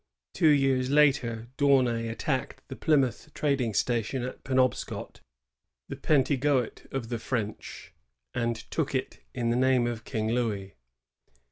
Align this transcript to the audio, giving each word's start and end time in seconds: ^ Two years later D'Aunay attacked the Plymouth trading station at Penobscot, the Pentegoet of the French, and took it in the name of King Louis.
^ 0.29 0.33
Two 0.33 0.47
years 0.49 0.89
later 0.89 1.45
D'Aunay 1.57 2.07
attacked 2.07 2.67
the 2.69 2.75
Plymouth 2.75 3.31
trading 3.35 3.75
station 3.75 4.23
at 4.23 4.43
Penobscot, 4.43 5.19
the 5.89 5.95
Pentegoet 5.95 6.91
of 6.91 7.09
the 7.09 7.19
French, 7.19 7.93
and 8.33 8.55
took 8.71 8.95
it 8.95 9.19
in 9.35 9.51
the 9.51 9.55
name 9.55 9.85
of 9.85 10.03
King 10.03 10.29
Louis. 10.29 10.73